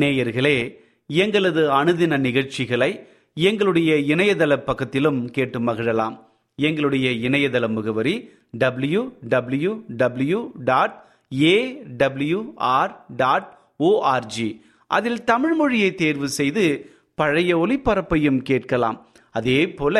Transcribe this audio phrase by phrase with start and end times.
[0.00, 0.56] நேயர்களே
[1.06, 2.90] எங்களது அனுதின நிகழ்ச்சிகளை
[3.34, 6.16] எங்களுடைய இணையதள பக்கத்திலும் கேட்டு மகிழலாம்.
[6.58, 8.14] எங்களுடைய இணையதள முகவரி
[8.50, 10.96] W W W dot
[11.42, 13.48] A W R dot
[13.80, 14.50] ORG
[14.86, 16.64] அதில் தமிழ் மொழியை தேர்வு செய்து
[17.14, 18.98] பழைய ஒளிபரப்பையும் கேட்கலாம்.
[19.30, 19.96] அதே போல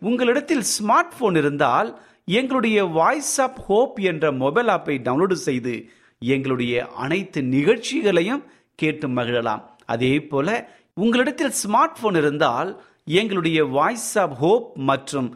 [0.00, 1.90] உங்களிடத்தில் ஸ்மார்ட் போன் இருந்தால்
[2.24, 5.74] எங்களுடைய வாய்ஸ் ஆப் ஹோப் என்ற மொபைல் ஆப்பை டவுன்லோடு செய்து
[6.18, 6.74] எங்களுடைய
[7.04, 8.42] அனைத்து நிகழ்ச்சிகளையும்
[8.74, 9.62] கேட்டு மகிழலாம்.
[9.86, 10.48] அதே போல
[10.94, 12.70] உங்களிடத்தில் ஸ்மார்ட் போன் இருந்தால்
[13.04, 15.28] எங்களுடைய வாய்ஸ் ஆப் ஹோப் மற்றும்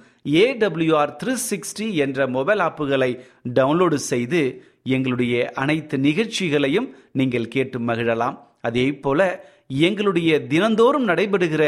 [0.42, 3.10] ஏடபிள்யூஆர் த்ரீ சிக்ஸ்டி என்ற மொபைல் ஆப்புகளை
[3.54, 4.40] டவுன்லோடு செய்து
[4.84, 8.36] எங்களுடைய அனைத்து நிகழ்ச்சிகளையும் நீங்கள் கேட்டு மகிழலாம்.
[8.60, 9.20] அதே போல
[9.66, 11.64] எங்களுடைய தினந்தோறும் நடைபெறுகிற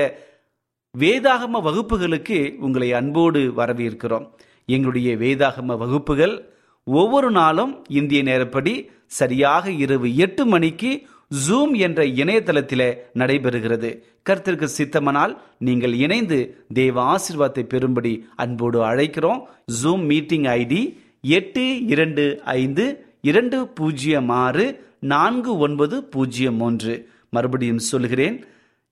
[0.98, 4.26] வேதாகம வகுப்புகளுக்கு உங்களை அன்போடு வரவேற்கிறோம்.
[4.66, 6.34] எங்களுடைய வேதாகம வகுப்புகள்
[6.84, 8.74] ஒவ்வொரு நாளும் இந்திய நேரப்படி
[9.06, 10.92] சரியாக இரவு எட்டு மணிக்கு
[11.30, 14.02] ஜூம் என்ற இணையதளத்தில் நடைபெறுகிறது.
[14.28, 19.42] கர்த்தருக்கு சித்தமனால் நீங்கள் இணைந்து தேவ ஆசிர்வாதத்தை பெறும்படி அன்போடு அழைக்கிறோம்.
[19.82, 27.08] ஜூம் மீட்டிங் ஐடி எட்டு இரண்டு ஐந்து இரண்டு பூஜ்ஜியம் ஆறு நான்கு ஒன்பது பூஜ்ஜியம் ஒன்று.
[27.30, 28.44] மறுபடியும் சொல்கிறேன்.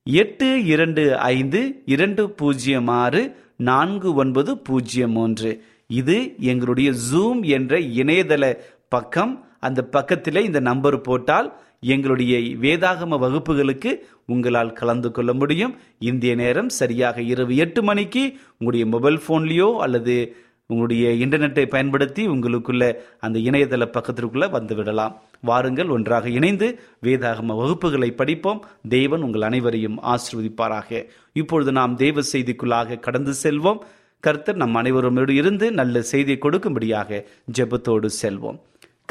[0.02, 5.64] எட்டு இரண்டு ஐந்து இரண்டு பூஜ்ஜியம் ஆறு நான்கு ஒன்பது பூஜ்ஜியம் ஒன்று.
[5.87, 8.56] இது எங்களுடைய ஜூம் என்ற இணையதள
[8.88, 9.46] பக்கம்.
[9.61, 15.77] அந்த பக்கத்தில் இந்த நம்பர் போட்டால் எங்களுடைய வேதாகம வகுப்புகளுக்கு உங்களால் கலந்து கொள்ள முடியும்.
[15.99, 20.37] இந்திய நேரம் சரியாக இரவு எட்டு மணிக்கு உங்களுடைய மொபைல் ஃபோன்லேயோ அல்லது
[20.67, 28.64] உங்களுடைய இன்டர்நெட்டை பயன்படுத்தி உங்களுக்குள்ள அந்த இணையதள பக்கத்திற்குள்ள வந்துவிடலாம் வாருங்கள் ஒன்றாக இணைந்து வேதாகம வகுப்புகளை படிப்போம்.
[28.88, 31.07] தேவன் உங்கள் அனைவரையும் ஆசிர்வதிப்பாராக.
[31.33, 33.79] இப்பொழுது நாம் தேவ செய்திக்குள்ளாக கடந்து செல்வோம்.
[34.21, 37.25] கர்த்தர் நம் அனைவரோடு இருந்து நல்ல செய்தியை கொடுக்கும்படியாக
[37.59, 38.59] ஜெபத்தோடு செல்வோம்.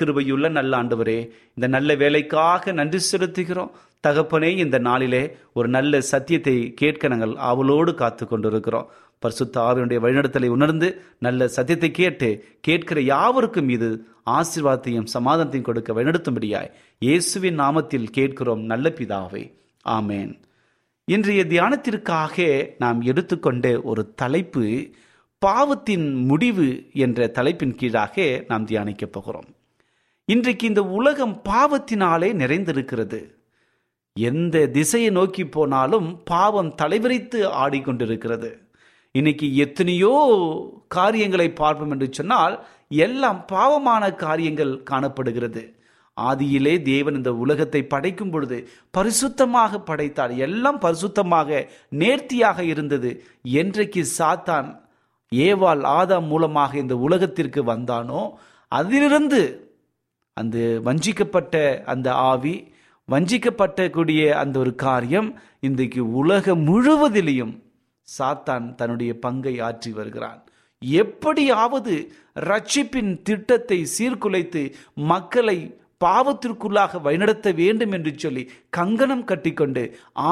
[0.01, 1.19] கிருபையுள்ள நல்ல ஆண்டவரே
[1.55, 3.71] இந்த நல்ல வேலைக்காக நன்றி செலுத்துகிறோம்.
[4.07, 5.21] தகப்பனே இந்த நாளிலே
[5.53, 8.89] ஒரு நல்ல சத்தியத்தை கேட்க நாங்கள் ஆவலோடு காத்து கொண்டிருக்கிறோம்
[9.19, 10.87] பரிசுத்த ஆவியனுடைய வழிநடத்தலை உணர்ந்து
[11.19, 12.27] நல்ல சத்தியத்தை கேட்டு
[12.61, 13.89] கேட்கிற யாவருக்கும் இது
[14.25, 19.43] ஆசீர்வாதத்தையும் சமாதானத்தையும் கொடுக்க வழிநடத்தும்படியாய் இயேசுவின் நாமத்தில் கேட்கிறோம் நல்ல பிதாவை.
[19.85, 20.31] ஆமேன்.
[21.05, 24.65] இன்றைய தியானத்திற்காக நாம் எடுத்துக்கொண்ட ஒரு தலைப்பு
[25.41, 29.49] பாவத்தின் முடிவு என்ற தலைப்பின் கீழாக நாம் தியானிக்கப் போகிறோம்.
[30.29, 33.19] இன்றைக்கு இந்த உலகம் பாவத்தினாலே நிறைந்திருக்கிறது.
[34.15, 38.49] எந்த திசையை நோக்கி போனாலும் பாவம் தலைவிரித்து ஆடிக்கொண்டிருக்கிறது.
[39.15, 40.11] இன்னைக்கு எத்தனையோ
[40.87, 42.55] காரியங்களை பார்ப்போம் என்று சொன்னால்
[43.05, 45.63] எல்லாம் பாவமான காரியங்கள் காணப்படுகிறது.
[46.17, 48.57] ஆதியிலே தேவன் இந்த உலகத்தை படைக்கும் பொழுது
[48.97, 50.33] பரிசுத்தமாக படைத்தார்.
[50.47, 51.61] எல்லாம் பரிசுத்தமாக
[52.01, 53.11] நேர்த்தியாக இருந்தது.
[53.61, 54.67] என்றைக்கு சாத்தான்
[55.31, 58.21] ஏவாள் ஆதாம் மூலமாக இந்த உலகத்திற்கு வந்தானோ
[58.71, 59.41] அதிலிருந்து
[60.39, 61.55] அந்த வஞ்சிக்கப்பட்ட
[61.93, 62.55] அந்த ஆவி
[63.09, 65.29] வஞ்சிக்கப்பட்ட கூடிய அந்த ஒரு காரியம்
[65.67, 67.53] இன்றைக்கு உலகம் முழுவதிலையும்
[68.07, 70.41] சாத்தான் தன்னுடைய பங்கை ஆற்றி வருகிறான்.
[70.81, 71.93] எப்படியாவது
[72.49, 74.63] ரட்சிப்பின் திட்டத்தை சீர்குலைத்து
[75.11, 75.57] மக்களை
[76.05, 78.43] பாவத்திற்குள்ளாக வழிநடத்த வேண்டும் என்று சொல்லி
[78.77, 79.83] கங்கணம் கட்டிக்கொண்டு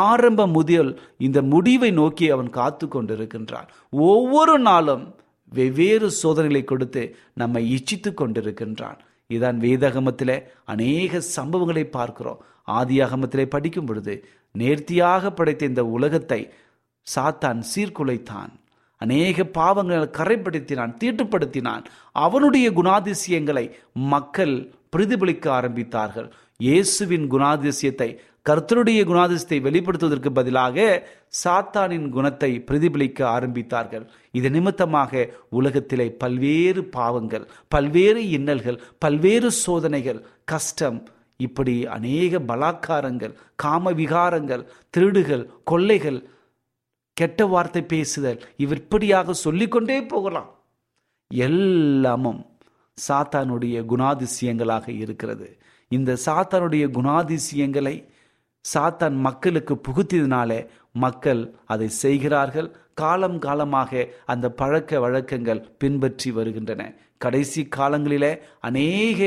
[0.09, 0.91] ஆரம்ப முதல்
[1.27, 3.69] இந்த முடிவை நோக்கி அவன் காத்து கொண்டிருக்கின்றான்.
[4.11, 5.05] ஒவ்வொரு நாளும்
[5.51, 7.03] வெவ்வேறு சோதனைகளை கொடுத்து
[7.41, 8.99] நம்மை இச்சித்து கொண்டிருக்கின்றான்.
[9.33, 12.41] இதான் வேதாகமத்தில் அநேக சம்பவங்களை பார்க்கிறோம்.
[12.67, 14.13] ஆதியாகமத்திலே படிக்கும் பொழுது
[14.51, 16.41] நேர்த்தியாக படைத்த இந்த உலகத்தை
[17.07, 18.53] சாத்தான் சீர்குலைத்தான்.
[19.01, 21.83] அநேக பாவங்களை கரைப்படுத்தினான் தீட்டுப்படுத்தினான்.
[22.11, 24.55] அவனுடைய குணாதிசயங்களை மக்கள்
[24.95, 26.29] பிரதிபலிக்க ஆரம்பித்தார்கள்.
[26.57, 28.09] இயேசுவின் குணாதிசயத்தை
[28.49, 30.77] கர்த்தருடைய குணாதிசத்தை வெளிப்படுத்துவதற்கு பதிலாக
[31.43, 34.05] சாத்தானின் குணத்தை பிரதிபலிக்க ஆரம்பித்தார்கள்.
[34.37, 40.99] இது நிமித்தமாக உலகத்திலே பல்வேறு பாவங்கள் பல்வேறு இன்னல்கள் பல்வேறு சோதனைகள் கஷ்டம்
[41.39, 44.63] இப்படி அநேக பலாக்காரங்கள் காம விகாரங்கள்
[44.97, 46.19] திருடுகள் கொள்ளைகள்
[47.17, 50.49] கெட்ட வார்த்தை பேசுதல் இவர் இப்படியாக சொல்லிக்கொண்டே போகலாம்.
[51.31, 52.41] எல்லாமும்
[52.97, 55.47] சாத்தானுடைய குணாதிசயங்களாக இருக்கிறது.
[55.91, 57.95] இந்த சாத்தானுடைய குணாதிசயங்களை
[58.73, 60.59] சாத்தான் மக்களுக்கு புகுத்தியதுனாலே
[61.03, 61.41] மக்கள்
[61.73, 62.69] அதை செய்கிறார்கள்.
[63.01, 66.81] காலம் காலமாக அந்த பழக்க வழக்கங்கள் பின்பற்றி வருகின்றன.
[67.23, 68.31] கடைசி காலங்களிலே
[68.69, 69.19] அநேக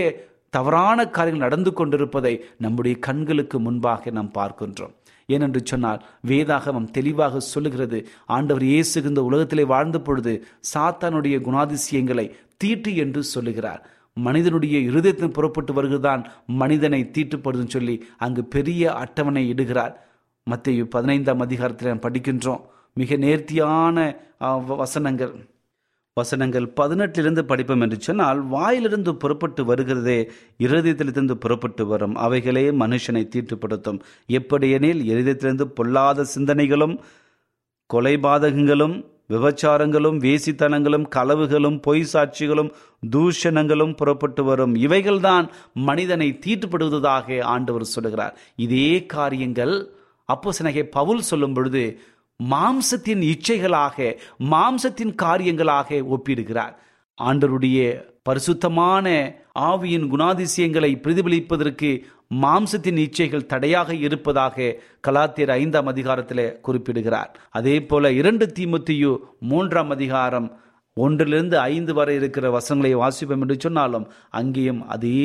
[0.56, 2.32] தவறான காரியங்கள் நடந்து கொண்டிருப்பதை
[2.64, 4.94] நம்முடைய கண்களுக்கு முன்பாக நாம் பார்க்கின்றோம்.
[5.28, 7.98] ஏனென்று சொன்னால் வேதாகமம் தெளிவாக சொல்லுகிறது
[8.36, 10.32] ஆண்டவர் இயேசு இந்த உலகத்திலே வாழ்ந்த பொழுது
[10.72, 12.26] சாத்தானுடைய குணாதிசயங்களை
[12.56, 13.82] தீட்டு என்று சொல்லுகிறார்.
[14.26, 19.94] மனிதனுடைய இருதயத்தின் புறப்பட்டு வருகிறதான் மனிதனை தீட்டுப்படுதுன்னு சொல்லி அங்கு பெரிய அட்டவணை இடுகிறார்.
[20.46, 22.62] மத்திய பதினைந்தாம் அதிகாரத்தில் நாம் படிக்கின்றோம்.
[22.94, 23.96] மிக நேர்த்தியான
[24.66, 25.34] வசனங்கள்.
[26.16, 30.18] வசனங்கள் பதினெட்டிலிருந்து படிப்போம் என்று சொன்னால் வாயிலிருந்து புறப்பட்டு வருகிறதே
[30.58, 32.16] இருதயத்திலிருந்து புறப்பட்டு வரும்.
[32.24, 34.00] அவைகளே மனுஷனை தீட்டுப்படுத்தும்.
[34.28, 36.96] எப்படியெனில் இருதயத்திலிருந்து பொல்லாத சிந்தனைகளும்
[37.90, 38.96] கொலைபாதகங்களும்
[39.32, 42.72] விபச்சாரங்களும் வேசித்தனங்களும் களவுகளும் பொய் சாட்சிகளும்
[43.16, 44.74] தூஷணங்களும் புறப்பட்டு வரும்.
[44.74, 48.38] இவைகள்தான் மனிதனை தீட்டுப்படுவதாக ஆண்டவர் சொல்லுகிறார்.
[48.56, 49.90] இதே காரியங்கள்
[50.24, 50.52] அப்போ
[50.90, 52.00] பவுல் சொல்லும் பொழுது
[52.50, 54.16] மாம்சத்தின் இச்சைகளாக
[54.50, 56.74] மாம்சத்தின் காரியங்களாக ஒப்பிடுகிறார்.
[57.22, 61.90] ஆண்டருடைய பரிசுத்தமான ஆவியின் குணாதிசயங்களை பிரதிபலிப்பதற்கு
[62.42, 64.76] மாம்சத்தின் இச்சைகள் தடையாக இருப்பதாக
[65.08, 67.30] கலாத்தியர் ஐந்தாம் அதிகாரத்தில் குறிப்பிடுகிறார்.
[67.50, 70.48] அதே போல இரண்டு தீமுத்தியு மூன்றாம் அதிகாரம்
[71.04, 74.06] ஒன்றிலிருந்து ஐந்து வரை இருக்கிற வசங்களை வாசிப்போம் என்று சொன்னாலும்
[74.38, 75.20] அங்கேயும் அதே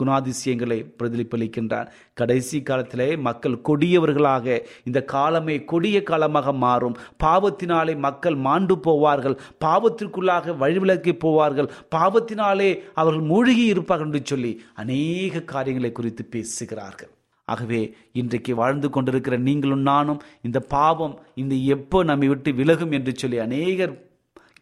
[0.00, 4.46] குணாதிசயங்களை பிரதிபலிக்கின்றான் கடைசி காலத்திலே மக்கள் கொடியவர்களாக
[4.84, 6.96] இந்த காலமே கொடிய காலமாக மாறும்.
[7.24, 9.36] பாவத்தினாலே மக்கள் மாண்டு போவார்கள்.
[9.64, 11.70] பாவத்திற்குள்ளாக வழிவிலக்கி போவார்கள்.
[11.96, 17.12] பாவத்தினாலே அவர்கள் மூழ்கி இருப்பார்கள் என்று சொல்லி அநேக காரியங்களை குறித்து பேசுகிறார்கள்.
[17.48, 17.80] ஆகவே
[18.20, 23.94] இன்றைக்கு வாழ்ந்து கொண்டிருக்கிற நீங்களும் நானும் இந்த பாவம் இந்த எப்போ நம்மை விட்டு விலகும் என்று சொல்லி அநேகர்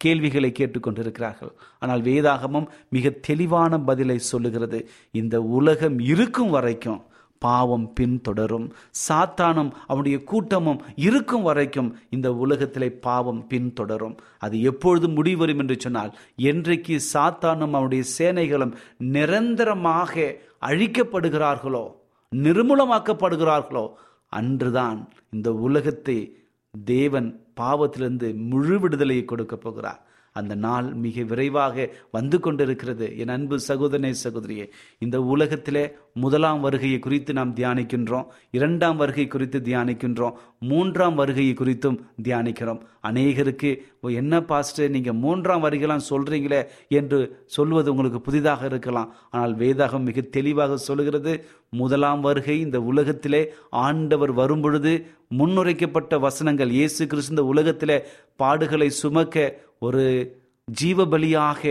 [0.03, 1.53] கேள்விகளை கேட்டுக்கொண்டிருக்கிறார்கள்.
[1.79, 4.79] ஆனால் வேதாகமம் மிக தெளிவான பதிலை சொல்லுகிறது.
[5.21, 7.01] இந்த உலகம் இருக்கும் வரைக்கும்
[7.41, 8.67] பாவம் பின்தொடரும்.
[9.07, 14.15] சாத்தானும் அவனுடைய கூட்டமும் இருக்கும் வரைக்கும் இந்த உலகத்திலே பாவம் பின்தொடரும்.
[14.45, 16.11] அது எப்பொழுது முடிவரும் என்று சொன்னால்
[16.51, 18.73] என்றைக்கு சாத்தானும் அவனுடைய சேனைகளும்
[19.15, 20.33] நிரந்தரமாக
[20.69, 21.85] அழிக்கப்படுகிறார்களோ
[22.31, 23.85] நிர்மூலமாக்கப்படுகிறார்களோ
[24.33, 24.99] அன்றுதான்
[25.35, 26.15] இந்த உலகத்தை
[26.73, 30.01] தேவன் பாவத்திலிருந்து முழு விடுதலையை கொடுக்க போகிறார்.
[30.31, 33.17] அந்த நாள் மிக விரைவாக வந்து கொண்டிருக்கிறது.
[33.17, 35.83] என் அன்பு சகோதரனே சகோதரியே இந்த உலகத்திலே
[36.23, 40.37] முதலாம் வருகையை குறித்து நாம் தியானிக்கின்றோம் இரண்டாம் வருகை குறித்து தியானிக்கின்றோம்
[40.69, 42.79] மூன்றாம் வருகையை குறித்தும் தியானிக்கிறோம்.
[43.09, 43.71] அநேகருக்கு
[44.21, 46.61] என்ன பாஸ்டர் நீங்க மூன்றாம் வருகைலாம் சொல்றீங்களே
[46.99, 47.19] என்று
[47.55, 49.11] சொல்வது உங்களுக்கு புதிதாக இருக்கலாம்.
[49.31, 51.33] ஆனால் வேதாகம் மிக தெளிவாக சொல்லுகிறது
[51.81, 53.41] முதலாம் வருகை இந்த உலகத்திலே
[53.85, 54.93] ஆண்டவர் வரும்பொழுது
[55.39, 57.99] முன்னுரைக்கப்பட்ட வசனங்கள் இயேசு கிறிஸ்து இந்த உலகத்திலே
[58.41, 59.47] பாடுகளை சுமக்க
[59.87, 60.03] ஒரு
[60.67, 61.61] ஜீவபலியாக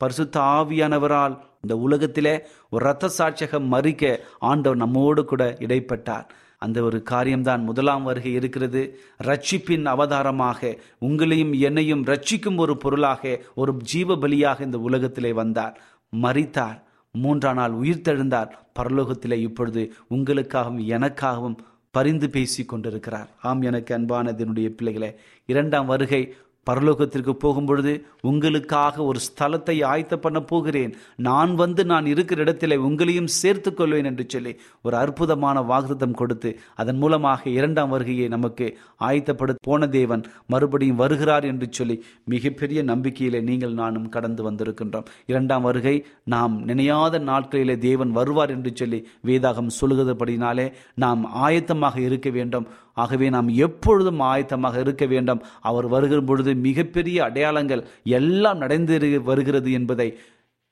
[0.00, 1.34] பரிசுத்த ஆவியானவரால்
[1.66, 2.34] இந்த உலகத்திலே
[2.70, 4.02] ஒரு ரத்த சாட்சகம் மறிக்க
[4.38, 6.26] ஆண்டவர் நம்மோடு கூட இடைப்பட்டார்.
[6.58, 8.82] அந்த ஒரு காரியம்தான் முதலாம் வருகை இருக்கிறது.
[9.24, 15.74] ரட்சிப்பின் அவதாரமாக உங்களையும் என்னையும் ரட்சிக்கும் ஒரு பொருளாக ஒரு ஜீவ பலியாக இந்த உலகத்திலே வந்தார்.
[16.22, 16.78] மறித்தார்
[17.14, 18.50] மூன்றாம் நாள் உயிர்த்தெழுந்தார்.
[18.78, 21.56] பரலோகத்திலே இப்பொழுது உங்களுக்காகவும் எனக்காகவும்
[21.90, 25.10] பரிந்து பேசி கொண்டிருக்கிறார் ஆம் எனக்கு அன்பானதனுடைய பிள்ளைகளே
[25.46, 26.34] இரண்டாம் வருகை
[26.70, 27.92] பரலோகத்திற்கு போகும்பொழுது
[28.30, 30.92] உங்களுக்காக ஒரு ஸ்தலத்தை ஆயத்த பண்ண போகிறேன்.
[31.28, 34.52] நான் வந்து நான் இருக்கிற இடத்திலே உங்களையும் சேர்த்து கொள்வேன் என்று சொல்லி
[34.86, 38.68] ஒரு அற்புதமான வாக்குத்தம் கொடுத்து அதன் மூலமாக இரண்டாம் வருகையை நமக்கு
[39.08, 41.96] ஆயத்தப்படு போன தேவன் மறுபடியும் வருகிறார் என்று சொல்லி
[42.34, 45.06] மிகப்பெரிய நம்பிக்கையிலே நீங்கள் நானும் கடந்து வந்திருக்கின்றோம்.
[45.26, 45.96] இரண்டாம் வருகை
[46.34, 50.66] நாம் நினையாத நாட்களிலே தேவன் வருவார் என்று சொல்லி வேதாகம் சொல்லுகிறபடினாலே
[51.04, 52.66] நாம் ஆயத்தமாக இருக்க வேண்டும்.
[52.96, 55.42] ஆகவே நாம் எப்பொழுதும் ஆயத்தமாக இருக்க வேண்டும்.
[55.60, 60.08] அவர் வருகிற பொழுது மிகப்பெரிய அடையாளங்கள் எல்லாம் நடந்து வருகிறது என்பதை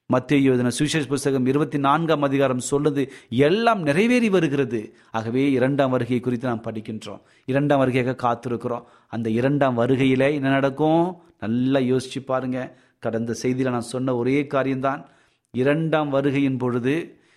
[0.06, 3.02] மத்திய எழுதின சுவிசேஷ புஸ்தகம் இருபத்தி நான்காம் அதிகாரம் சொல்லுது.
[3.28, 4.80] எல்லாம் நிறைவேறி வருகிறது.
[5.10, 7.20] ஆகவே இரண்டாம் வருகை குறித்து நாம் படிக்கின்றோம்.
[7.44, 8.84] இரண்டாம் வருகையாக காத்திருக்கிறோம்.
[9.08, 11.16] அந்த இரண்டாம் வருகையில் என்ன நடக்கும்?
[11.40, 12.58] நல்லா யோசிச்சு பாருங்க.
[12.98, 15.02] கடந்த செய்தியில் நான் சொன்ன ஒரே காரியம்தான்.
[15.52, 16.96] இரண்டாம் வருகையின் பொழுது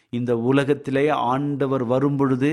[0.09, 2.51] இந்த உலகத்திலே ஆண்டவர் வரும் பொழுது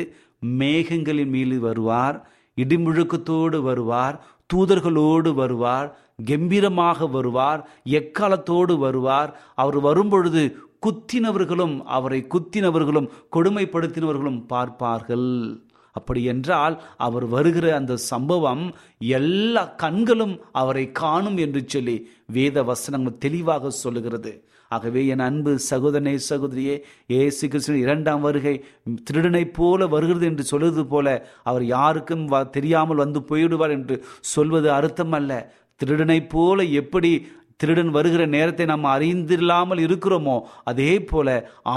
[0.61, 2.17] மேகங்களின் மீது வருவார்
[2.57, 4.17] இடிமுழுக்கத்தோடு வருவார்
[4.53, 5.89] தூதர்களோடு வருவார்
[6.25, 7.61] கம்பீரமாக வருவார்
[7.99, 9.31] எக்காலத்தோடு வருவார்.
[9.55, 10.43] அவர் வரும்பொழுது
[10.87, 15.29] குத்தினவர்களும் அவரை குத்தினவர்களும் கொடுமைப்படுத்தினவர்களும் பார்ப்பார்கள்.
[15.97, 18.65] அப்படி என்றால் அவர் வருகிற அந்த சம்பவம்
[19.19, 21.97] எல்லா கண்களும் அவரை காணும் என்று சொல்லி
[22.27, 24.33] வேத வசனங்கள் தெளிவாக சொல்லுகிறது.
[24.75, 26.77] ஆகவே என் அன்பு சகோதரனே சகோதரியே
[27.19, 28.55] ஏசு கிருஷ்ணன் இரண்டாம் வருகை
[29.07, 31.09] திருடனைப் போல வருகிறது என்று சொல்வது போல
[31.45, 33.97] அவர் யாருக்கும் வ- தெரியாமல் வந்து போய்விடுவார் என்று
[34.35, 35.33] சொல்வது அர்த்தம் அல்ல
[35.81, 37.11] திருடனைப் போல எப்படி
[37.61, 40.37] திருடன் வருகிற நேரத்தை நாம் அறிந்தில்லாமல் இருக்கிறோமோ
[40.71, 41.29] அதே போல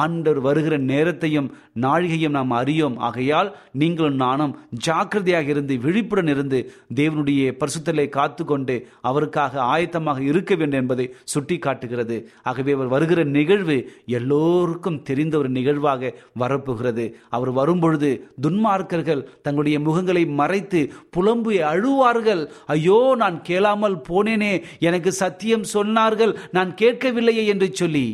[0.01, 1.49] ஆண்டவர் வருகிற நேரத்தையும்
[1.85, 2.95] நாழிகையும் நாம் அறியோம்.
[3.07, 3.49] ஆகையால்
[3.81, 4.53] நீங்களும் நானும்
[4.85, 6.59] ஜாக்கிரதையாக இருந்து விழிப்புடன் இருந்து
[6.99, 13.77] தேவனுடைய பரிசுத்தலை காத்துக்கொண்டு அவருக்காக ஆயத்தமாக இருக்க வேண்டும் என்பதை சுட்டி காட்டுகிறது ஆகவே அவர் வருகிற நிகழ்வு
[14.19, 17.05] எல்லோருக்கும் தெரிந்த ஒரு நிகழ்வாக வரப்போகிறது.
[17.29, 18.09] அவர் வரும்பொழுது
[18.41, 22.43] துன்மார்க்கர்கள் தங்களுடைய முகங்களை மறைத்து புலம்பு அழுவார்கள்.
[22.67, 28.07] ஐயோ நான் கேளாமல் போனேனே எனக்கு சத்தியம் சொன்னார்கள் நான் கேட்கவில்லையே என்று சொல்லி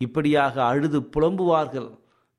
[0.00, 1.88] இப்படியாக அழுது புலம்புவார்கள்.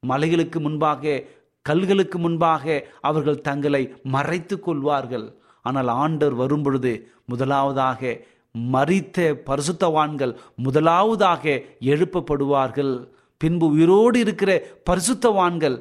[0.04, 1.22] மலைகளுக்கு முன்பாக
[1.66, 3.84] கல்களுக்கு முன்பாக அவர்கள் தங்களை
[4.16, 5.26] மறைத்து கொள்வார்கள்.
[5.66, 6.92] ஆனால் ஆண்டர் வரும்பொழுது
[7.26, 8.12] முதலாவதாக
[8.56, 9.18] மறித்த
[9.50, 11.44] பரிசுத்தவான்கள் முதலாவதாக
[11.92, 12.94] எழுப்பப்படுவார்கள்.
[13.42, 14.52] பின்பு உயிரோடு இருக்கிற
[14.90, 15.78] பரிசுத்தவான்கள்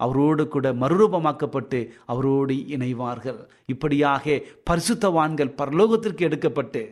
[0.00, 1.78] அவரோடு கூட மறுரூபமாக்கப்பட்டு
[2.12, 3.38] அவரோடு இணைவார்கள்.
[3.66, 4.40] இப்படியாக
[4.70, 6.82] பரிசுத்தவான்கள் பரலோகத்திற்கு எடுக்கப்பட்டு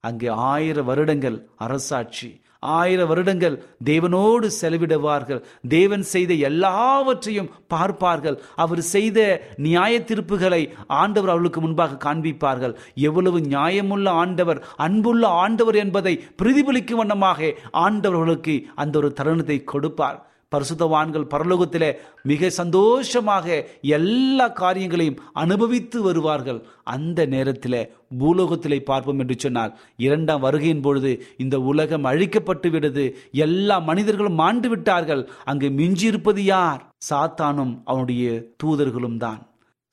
[0.00, 2.30] அங்கே ஆயிரம் வருடங்கள் அரசாட்சி
[2.62, 3.54] ஆயிரம் வருடங்கள்
[3.84, 5.42] தேவனோடு செலவிடுவார்கள்.
[5.68, 8.36] தேவன் செய்த எல்லாவற்றையும் பார்ப்பார்கள்.
[8.56, 9.18] அவர் செய்த
[9.56, 12.74] நியாய தீர்ப்புகளை ஆண்டவர் அவளுக்கு முன்பாக காண்பிப்பார்கள்.
[12.94, 17.54] எவ்வளவு நியாயமுள்ள ஆண்டவர் அன்புள்ள ஆண்டவர் என்பதை பிரதிபலிக்கும் வண்ணமாக
[17.86, 20.29] ஆண்டவர்களுக்கு அந்த ஒரு தருணத்தை கொடுப்பார்.
[20.54, 21.88] பரிசுத்தவான்கள் பரலோகத்திலே
[22.22, 23.46] மிக சந்தோஷமாக
[23.80, 26.60] எல்லா காரியங்களையும் அனுபவித்து வருவார்கள்.
[26.82, 27.80] அந்த நேரத்தில்
[28.18, 33.04] பூலோகத்திலே பார்ப்போம் என்று சொன்னால் இரண்டாம் வருகையின் பொழுது இந்த உலகம் அழிக்கப்பட்டு விடுது.
[33.30, 35.28] எல்லா மனிதர்களும் மாண்டு விட்டார்கள்.
[35.44, 36.80] அங்கு மிஞ்சியிருப்பது யார்?
[37.10, 38.24] சாத்தானும் அவனுடைய
[38.64, 39.40] தூதர்களும் தான்.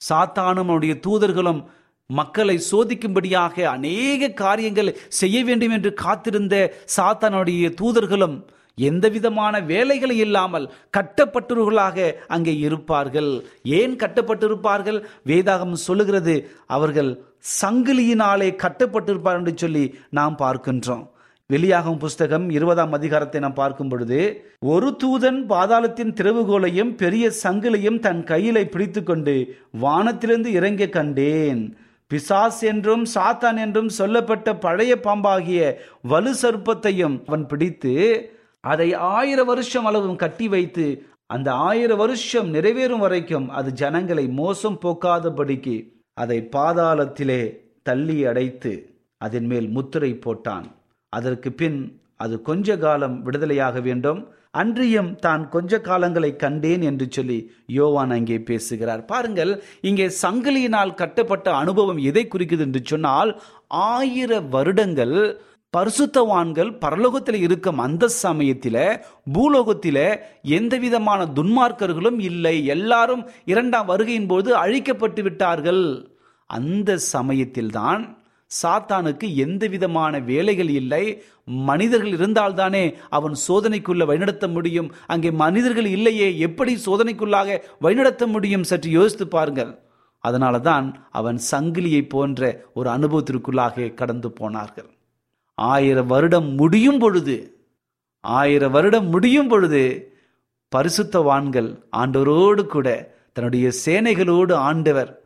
[0.02, 1.62] சாத்தானும் அவனுடைய தூதர்களும்
[2.10, 6.56] மக்களை சோதிக்கும்படியாக அநேக காரியங்கள் செய்ய வேண்டும் என்று காத்திருந்த
[6.96, 8.38] சாத்தானுடைய தூதர்களும்
[8.78, 10.66] எந்த விதமான வேலைகள் இல்லாமல்
[10.98, 13.32] கட்டப்பட்டவர்களாக அங்கே இருப்பார்கள்.
[13.80, 15.00] ஏன் கட்டப்பட்டிருப்பார்கள்?
[15.30, 16.36] வேதாகம் சொல்லுகிறது
[16.78, 17.12] அவர்கள்
[17.62, 19.86] சங்கிலியினாலே கட்டப்பட்டிருப்பார் என்று சொல்லி
[20.20, 21.06] நாம் பார்க்கின்றோம்.
[21.50, 24.20] வெளியாகும் புஸ்தகம் இருபதாம் அதிகாரத்தை நாம் பார்க்கும் பொழுது
[24.72, 29.36] ஒரு தூதன் பாதாளத்தின் திறவுகோலையும் பெரிய சங்கிலியும் தன் கையிலே பிடித்துக்கொண்டு
[29.84, 31.62] வானத்திலிருந்து இறங்க கண்டேன்.
[32.12, 35.62] பிசாஸ் என்றும் சாத்தான் என்றும் சொல்லப்பட்ட பழைய பாம்பாகிய
[36.12, 37.94] வலு சர்ப்பத்தையும் அவன் பிடித்து
[38.70, 40.86] அதை ஆயிரம் வருஷம் அளவும் கட்டி வைத்து
[41.36, 45.76] அந்த ஆயிரம் வருஷம் நிறைவேறும் வரைக்கும் அது ஜனங்களை மோசம் போக்காதபடிக்கு
[46.18, 47.42] அதை பாதாளத்திலே
[47.90, 48.72] தள்ளி அடைத்து
[49.22, 50.66] அதன் மேல் முத்திரை போட்டான்.
[51.14, 51.78] அதற்கு பின்
[52.24, 54.20] அது கொஞ்ச காலம் விடுதலையாக வேண்டும்.
[54.62, 57.38] அன்றியும் தான் கொஞ்ச காலங்களை கண்டேன் என்று சொல்லி
[57.78, 59.02] யோவான் அங்கே பேசுகிறார்.
[59.12, 59.52] பாருங்கள்
[59.90, 63.32] இங்கே சங்கிலியினால் கட்டப்பட்ட அனுபவம் எதை குறிக்குது என்று சொன்னால்
[63.92, 65.18] ஆயிர வருடங்கள்
[65.76, 68.84] பரிசுத்தவான்கள் பரலோகத்தில் இருக்கும் அந்த சமயத்தில்
[69.34, 70.06] பூலோகத்தில்
[70.42, 72.66] எந்த விதமான துன்மார்க்கர்களும் இல்லை.
[72.66, 75.84] எல்லாரும் இரண்டாம் வருகையின் போது அழிக்கப்பட்டு விட்டார்கள்.
[76.50, 78.04] அந்த சமயத்தில்தான்
[78.52, 81.04] சாத்தானுக்கு எந்த விதமான வேலைகள் இல்லை.
[81.70, 84.92] மனிதர்கள் இருந்தால்தானே அவன் சோதனைக்குள்ள வழிநடத்த முடியும்.
[85.08, 88.64] அங்கே மனிதர்கள் இல்லையே எப்படி சோதனைக்குள்ளாக வழிநடத்த முடியும்?
[88.64, 89.80] சற்று யோசித்து பாருங்கள்.
[90.20, 92.42] அதனால தான் அவன் சங்கிலியை போன்ற
[92.74, 94.90] ஒரு அனுபவத்திற்குள்ளாக கடந்து போனார்கள்.
[95.58, 97.66] ஆயிரம் வருடம் முடியும் பொழுது
[98.20, 100.12] ஆயிரம் வருடம் முடியும் பொழுது
[100.76, 105.22] பரிசுத்தவான்கள் ஆண்டவரோடு கூட தன்னுடைய சேனைகளோடு ஆண்டவர்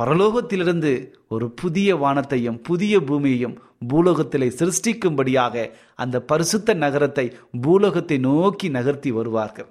[0.00, 9.68] பரலோகத்திலிருந்து ஒரு புதிய வானத்தையும் புதிய பூமியையும் பூலோகத்திலே சிருஷ்டிக்கும்படியாக அந்த பரிசுத்த நகரத்தை பூலோகத்தை நோக்கி நகர்த்தி வருவார்கள்.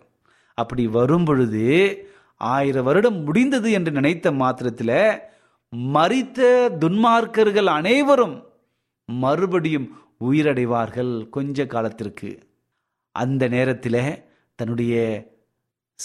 [0.53, 1.63] அப்படி வரும் பொழுது
[2.37, 5.21] ஆயிரம் வருடம் முடிந்தது என்று நினைத்த மாத்திரத்தில்
[5.93, 8.46] மறித்த துன்மார்க்கர்கள் அனைவரும்
[9.11, 9.87] மறுபடியும்
[10.19, 12.39] உயிரடைவார்கள் கொஞ்ச காலத்திற்கு.
[13.11, 14.23] அந்த நேரத்தில்
[14.55, 14.95] தன்னுடைய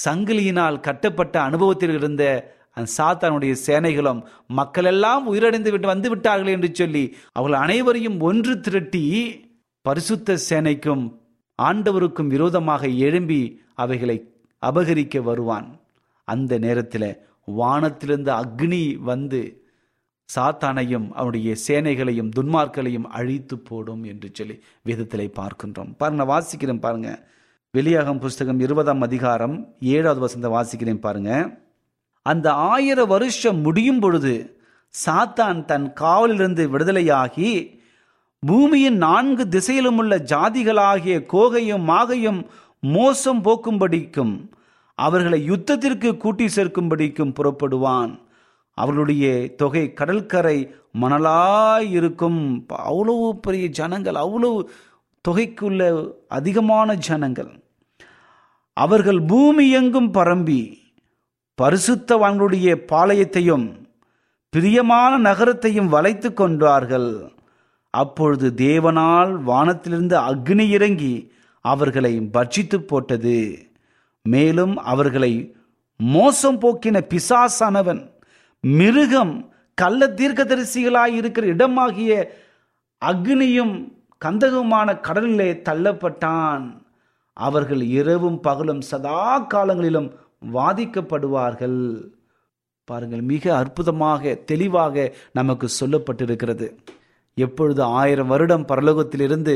[0.05, 7.17] சங்கிலியினால் கட்டப்பட்ட அனுபவத்தில் இருந்த அந்த சாத்தானுடைய சேனைகளும் மக்கள் எல்லாம் உயிரடைந்து விட்டு வந்து விட்டார்கள் என்று சொல்லி
[7.33, 9.03] அவர்கள் அனைவரையும் ஒன்று திரட்டி
[9.81, 11.21] பரிசுத்த சேனைக்கும்
[11.63, 15.81] ஆண்டவருக்கும் விரோதமாக எழும்பி அவைகளை அபகரிக்க வருவான்.
[16.25, 19.62] அந்த நேரத்தில் வானத்திலிருந்து அக்னி வந்து
[20.35, 25.95] சாத்தானையும் அவனுடைய சேனைகளையும் துன்மார்களையும் அழித்து போடும் என்று சொல்லி வேதத்திலே பார்க்கின்றோம்.
[25.97, 27.31] பாருங்க நான் வாசிக்கிறேன் பாருங்க.
[27.71, 31.61] வெளியாகம் புஸ்தகம் இருபதாம் அதிகாரம் ஏழாவது வசந்த வாசிக்கிறேன் பாருங்க.
[32.23, 34.61] அந்த ஆயிரம் வருஷம் முடியும் பொழுது
[35.07, 37.81] சாத்தான் தன் காவலிலிருந்து விடுதலையாகி
[38.39, 42.47] பூமியின் நான்கு திசையிலும் உள்ள ஜாதிகளாகிய கோகையும் மாகையும்
[42.81, 44.49] மோசம் போக்கும்படிக்கும்
[44.95, 48.19] அவர்களை யுத்தத்திற்கு கூட்டி சேர்க்கும்படிக்கும் புறப்படுவான்.
[48.75, 52.67] அவர்களுடைய தொகை கடற்கரை மணலாய் இருக்கும்.
[52.69, 54.71] அவ்வளவு பெரிய ஜனங்கள் அவ்வளவு
[55.29, 57.63] தொகைக்குள்ள அதிகமான ஜனங்கள்.
[58.73, 60.79] அவர்கள் பூமி எங்கும் பரம்பி.
[61.63, 63.81] பரிசுத்தவான்களுடைய பாளையத்தையும்
[64.49, 67.33] பிரியமான நகரத்தையும் வளைத்து கொண்டார்கள்.
[67.91, 73.71] அப்பொழுது தேவனால் வானத்திலிருந்து அக்னி இறங்கி அவர்களை பட்சித்து போட்டது.
[74.23, 75.57] மேலும் அவர்களை
[75.97, 78.12] மோசம் போக்கின பிசாசானவன்
[78.65, 82.13] மிருகம் கள்ள தீர்க்கதரிசிகளாய் இருக்கிற இடமாகிய
[83.03, 83.75] அக்னியும்
[84.25, 86.65] கந்தகமான கடலிலே தள்ளப்பட்டான்.
[87.33, 90.09] அவர்கள் இரவும் பகலும் சதா காலங்களிலும்
[90.55, 91.81] வாதிக்கப்படுவார்கள்.
[92.85, 96.69] பாருங்கள் மிக அற்புதமாக தெளிவாக நமக்கு சொல்லப்பட்டிருக்கிறது.
[97.35, 99.55] எப்பொழுது ஆயிரம் வருடம் பரலோகத்திலிருந்து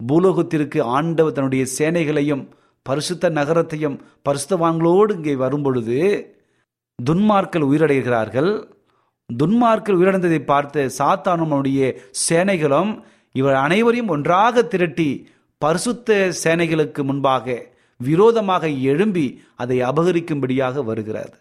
[0.00, 2.44] பூலோகத்திற்கு ஆண்டவர் தன்னுடைய சேனைகளையும்
[2.82, 3.96] பரிசுத்த நகரத்தையும்
[4.28, 5.98] பரிசுத்தவான்களோடு இங்கே வரும்பொழுது
[7.04, 8.64] துன்மார்க்கள் உயிரடைகிறார்கள்.
[9.42, 11.96] துன்மார்க்கல் உயிரிழந்ததை பார்த்து சாத்தானுடைய
[12.28, 21.38] சேனைகளும் இவர் அனைவரையும் ஒன்றாக திரட்டி பரிசுத்த சேனைகளுக்கு முன்பாக விரோதமாக எழும்பி அதை அபகரிக்கும்படியாக வருகிறது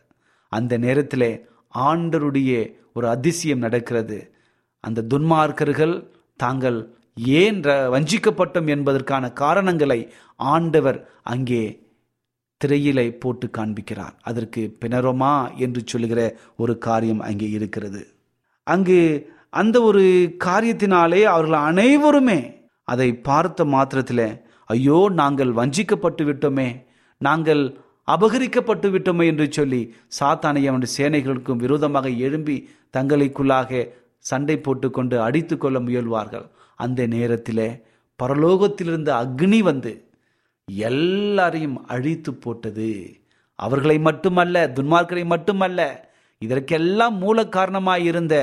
[0.50, 4.34] அந்த நேரத்தில் ஆண்டருடைய ஒரு அதிசயம் நடக்கிறது.
[4.80, 11.88] அந்த துன்மார்க்கர்கள் தாங்கள் ஏன் ர- வஞ்சிக்கப்பட்டோம் என்பதற்கான காரணங்களை ஆண்டவர் அங்கே
[12.62, 14.16] திரையிலை போட்டு காண்பிக்கிறார்.
[14.30, 15.34] அதற்கு பினரோமா
[15.66, 16.22] என்று சொல்லுகிற
[16.58, 18.02] ஒரு காரியம் அங்கே இருக்கிறது.
[18.68, 19.00] அங்கு
[19.60, 20.04] அந்த ஒரு
[20.46, 22.40] காரியத்தினாலே அவர்கள் அனைவருமே
[22.88, 24.28] அதை பார்த்த மாத்திரத்தில்
[24.66, 26.68] ஐயோ நாங்கள் வஞ்சிக்கப்பட்டு விட்டோமே
[27.22, 27.64] நாங்கள்
[28.08, 29.80] அபகரிக்கப்பட்டு விட்டோமே என்று சொல்லி
[30.20, 32.58] சாத்தானை அவனுடைய சேனைகளுக்கும் விரோதமாக எழும்பி
[32.98, 33.82] தங்களுக்குள்ளாக
[34.30, 36.46] சண்டை போட்டுக்கொண்டு அடித்து கொள்ள முயல்வார்கள்.
[36.80, 37.66] அந்த நேரத்தில்
[38.20, 39.92] பரலோகத்திலிருந்து அக்னி வந்து
[40.76, 43.20] எல்லாரையும் அழித்து போட்டது.
[43.56, 48.36] அவர்களை மட்டுமல்ல துன்மார்க்கரை மட்டுமல்ல இதற்கெல்லாம் மூல காரணமாக இருந்த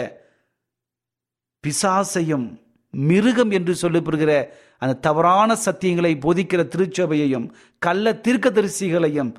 [1.65, 2.61] பிசாசையும்
[2.91, 9.35] மிருகம் என்று சொல்லப்படுகிற அந்த தவறான சத்தியங்களை போதிக்கிற திருச்சபையையும் கள்ள தீர்க்கதரிசிகளையும்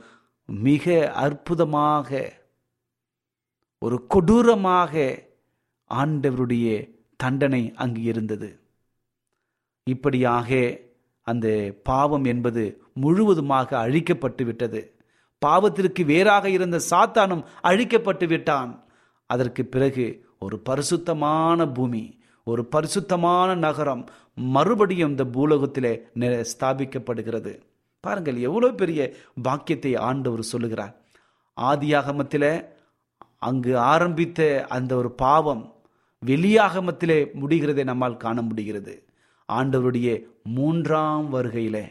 [0.46, 2.10] மிக அற்புதமாக
[3.80, 5.24] ஒரு கொடூரமாக
[5.90, 8.60] ஆண்டவருடைய தண்டனை அங்கு இருந்தது.
[9.84, 10.50] இப்படியாக
[11.32, 11.48] அந்த
[11.90, 12.64] பாவம் என்பது
[13.04, 14.82] முழுவதுமாக அழிக்கப்பட்டு விட்டது.
[15.42, 18.72] பாவத்திற்கு வேறாக இருந்த சாத்தானும் அழிக்கப்பட்டு விட்டான்.
[19.30, 20.06] அதற்கு பிறகு
[20.46, 22.04] ஒரு பரிசுத்தமான பூமி
[22.48, 24.04] ஒரு பரிசுத்தமான நகரம்
[24.56, 25.94] மறுபடியும் இந்த பூலோகத்திலே
[26.52, 27.54] ஸ்தாபிக்கப்படுகிறது.
[28.04, 29.02] பாருங்கள் எவ்வளோ பெரிய
[29.48, 30.94] பாக்கியத்தை ஆண்டவர் சொல்லுகிறார்.
[31.58, 32.52] ஆதியாகமத்தில்
[33.48, 34.42] அங்கு ஆரம்பித்த
[34.76, 35.64] அந்த ஒரு பாவம்
[36.24, 38.94] வெளியாகமத்திலே முடிகிறதை நம்மால் காண முடிகிறது.
[39.54, 40.10] ஆண்டவருடைய
[40.44, 41.86] மூன்றாம் வருகையிலே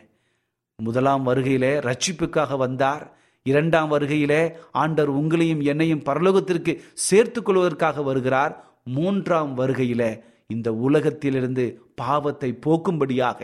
[0.78, 3.04] முதலாம் வருகையிலே ரட்சிப்புக்காக வந்தார்.
[3.42, 4.40] இரண்டாம் வருகையிலே
[4.72, 8.54] ஆண்டவர் உங்களையும் என்னையும் பரலோகத்திற்கு சேர்த்து கொள்வதற்காக வருகிறார்.
[8.84, 10.10] மூன்றாம் வருகையிலே
[10.46, 11.64] இந்த உலகத்திலிருந்து
[11.94, 13.40] பாவத்தை போக்கும்படியாக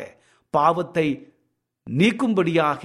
[0.50, 1.06] பாவத்தை
[1.90, 2.82] நீக்கும்படியாக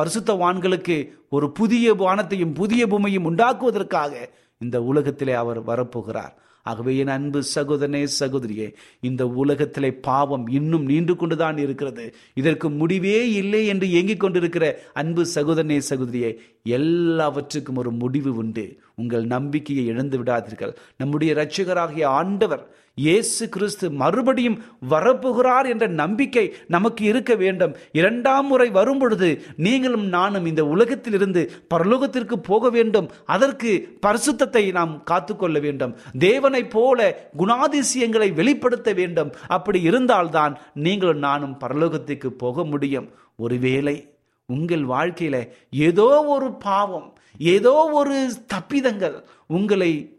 [0.00, 0.96] பரிசுத்தவான்களுக்கு
[1.28, 4.12] ஒரு புதிய வானத்தையும் புதிய பூமியும் உண்டாக்குவதற்காக
[4.58, 6.34] இந்த உலகத்திலே அவர் வரப்போகிறார்.
[6.64, 8.68] ஆகவே என் அன்பு சகோதரனே சகோதரியே
[9.00, 12.14] இந்த உலகத்திலே பாவம் இன்னும் நீண்டு கொண்டுதான் இருக்கிறது.
[12.34, 16.30] இதற்கு முடிவே இல்லை என்று ஏங்கிக் கொண்டிருக்கிற அன்பு சகோதரனே சகோதரியே
[16.62, 18.78] எல்லாவற்றுக்கும் ஒரு முடிவு உண்டு.
[18.94, 20.74] உங்கள் நம்பிக்கையை இழந்து விடாதீர்கள்.
[20.96, 27.76] நம்முடைய இரட்சகராகிய ஆண்டவர் இயேசு கிறிஸ்து மறுபடியும் வரப்போகிறார் என்ற நம்பிக்கை நமக்கு இருக்க வேண்டும்.
[27.92, 33.10] இரண்டாம் முறை வரும் பொழுது நீங்களும் நானும் இந்த உலகத்திலிருந்து பரலோகத்திற்கு போக வேண்டும்.
[33.24, 35.96] அதற்கு பரிசுத்தத்தை நாம் காத்துக்கொள்ள வேண்டும்.
[36.18, 39.32] தேவனைப் போல குணாதிசயங்களை வெளிப்படுத்த வேண்டும்.
[39.46, 43.10] அப்படி இருந்தால்தான் நீங்களும் நானும் பரலோகத்துக்கு போக முடியும்.
[43.36, 44.12] ஒருவேளை
[44.46, 50.13] உங்கள் வாழ்க்கையில ஏதோ ஒரு பாவம் ஏதோ ஒரு தப்பிதங்கள் உங்களை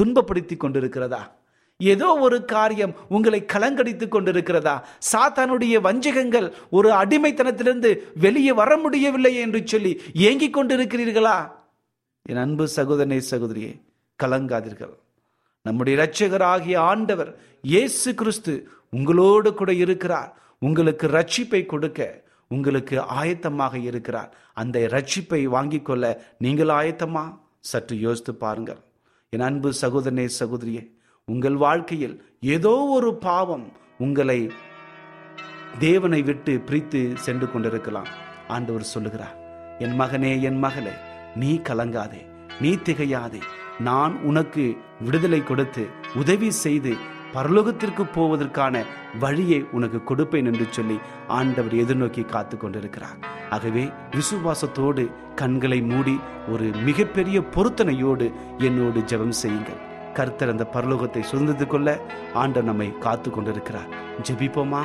[0.00, 1.22] துன்பப்படுத்தி கொண்டிருக்கிறதா?
[1.76, 4.74] ஏதோ ஒரு காரியம் உங்களை கலங்கடித்துக் கொண்டிருக்கிறதா?
[5.12, 11.50] சாத்தானுடைய வஞ்சகங்கள் ஒரு அடிமைத்தனத்திலிருந்து வெளியே வர முடியவில்லை என்று சொல்லி ஏங்கிக் கொண்டிருக்கிறீர்களா?
[12.22, 13.72] என் அன்பு சகோதரனை சகோதரியே
[14.22, 14.94] கலங்காதீர்கள்.
[15.62, 17.30] நம்முடைய இரட்சகராகிய ஆண்டவர்
[17.62, 20.30] இயேசு கிறிஸ்து உங்களோடு கூட இருக்கிறார்.
[20.58, 24.30] உங்களுக்கு ரட்சிப்பை கொடுக்க உங்களுக்கு ஆயத்தமாக இருக்கிறார்.
[24.52, 26.04] அந்த ரட்சிப்பை வாங்கிக் கொள்ள
[26.38, 27.38] நீங்கள் ஆயத்தமா?
[27.60, 28.80] சற்று யோசித்து பாருங்கள்.
[29.32, 30.80] என் அன்பு சகோதரனே சகோதரியே
[31.28, 33.64] உங்கள் வாழ்க்கையில் ஏதோ ஒரு பாவம்
[33.98, 34.36] உங்களை
[35.78, 38.10] தேவனை விட்டு பிரித்து சென்று கொண்டிருக்கலாம்.
[38.48, 39.36] ஆண்டவர் சொல்லுகிறார்
[39.78, 40.94] என் மகனே என் மகளே
[41.36, 42.22] நீ கலங்காதே
[42.60, 43.40] நீ திகையாதே.
[43.80, 44.64] நான் உனக்கு
[45.00, 46.92] விடுதலை கொடுத்து உதவி செய்து
[47.34, 48.84] பரலோகத்திற்கு போவதற்கான
[49.18, 53.18] வழியை உனக்கு கொடுப்பேன் என்று சொல்லி ஆண்டவர் எதிர்நோக்கி காத்து கொண்டிருக்கிறார்
[53.54, 53.84] ஆகவே
[54.16, 55.04] விசுவாசத்தோடு
[55.40, 56.14] கண்களை மூடி
[56.52, 58.26] ஒரு மிகப்பெரிய பொருத்தனையோடு
[58.66, 59.80] என்னோடு ஜெபம் செய்யுங்கள்.
[60.16, 61.88] கர்த்தர் அந்த பரலோகத்தை சுதந்திரத்து கொள்ள
[62.42, 63.90] ஆண்டவர் நம்மை காத்து கொண்டிருக்கிறார்.
[64.26, 64.82] ஜெபிப்போமா?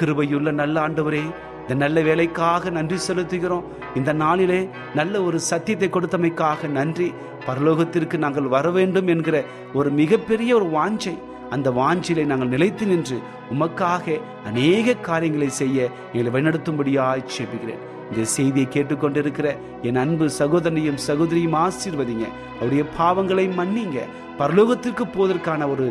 [0.00, 1.22] கிருபையுள்ள நல்ல ஆண்டவரே
[1.62, 3.66] இந்த நல்ல வேலைக்காக நன்றி செலுத்துகிறோம்.
[3.98, 4.60] இந்த நாளிலே
[4.98, 7.08] நல்ல ஒரு சத்தியத்தை கொடுத்தமைக்காக நன்றி.
[7.46, 9.36] பரலோகத்திற்கு நாங்கள் வர வேண்டும் என்கிற
[9.78, 11.14] ஒரு மிகப்பெரிய ஒரு வாஞ்சை.
[11.54, 13.18] அந்த வாஞ்சிலை நாங்கள் நிலைத்து நின்று
[13.52, 14.16] உமக்காக
[14.48, 19.48] அநேக காரியங்களை செய்ய எங்களை வழிநடத்தும்படியாய் சேப்புகிறேன் இந்த செய்தியை கேட்டுக்கொண்டிருக்கிற
[19.82, 22.26] என் அன்பு சகோதரனையும் சகோதரியும் ஆசீர்வதிங்க.
[22.54, 23.98] அவருடைய பாவங்களை மன்னிங்க.
[24.38, 25.86] பரலோகத்திற்கு போவதற்கான ஒரு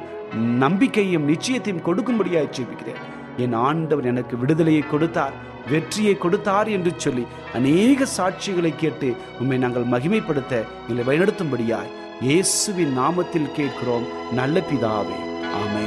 [0.63, 3.03] நம்பிக்கையும் நிச்சயத்தையும் கொடுக்கும்படியாக ஜெபிக்கிறேன்.
[3.37, 5.35] என் ஆண்டவர் எனக்கு விடுதலையை கொடுத்தார்
[5.71, 14.05] வெற்றியை கொடுத்தார் என்று சொல்லி அநேக சாட்சிகளை கேட்டு உண்மை நாங்கள் மகிமைப்படுத்த எங்களை வழிநடத்தும்படியாய் இயேசுவின் நாமத்தில் கேட்கிறோம்.
[14.33, 15.17] நல்ல பிதாவே.
[15.61, 15.86] ஆமென்.